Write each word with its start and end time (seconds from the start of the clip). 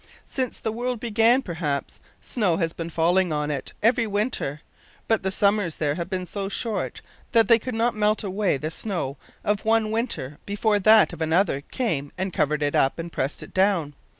Since 0.25 0.59
the 0.59 0.71
world 0.71 0.99
began, 0.99 1.43
perhaps, 1.43 1.99
snow 2.23 2.57
has 2.57 2.73
been 2.73 2.89
falling 2.89 3.31
on 3.31 3.51
it 3.51 3.71
every 3.83 4.07
winter; 4.07 4.61
but 5.07 5.21
the 5.21 5.29
summers 5.29 5.75
there 5.75 5.93
have 5.93 6.09
been 6.09 6.25
so 6.25 6.49
short 6.49 7.03
that 7.33 7.47
they 7.47 7.59
could 7.59 7.75
not 7.75 7.93
melt 7.93 8.23
away 8.23 8.57
the 8.57 8.71
snow 8.71 9.17
of 9.43 9.63
one 9.63 9.91
winter 9.91 10.39
before 10.43 10.79
that 10.79 11.13
of 11.13 11.21
another 11.21 11.61
came 11.61 12.11
and 12.17 12.33
covered 12.33 12.63
it 12.63 12.73
up 12.73 12.97
and 12.97 13.11
pressed 13.13 13.43
it 13.43 13.53
down. 13.53 13.93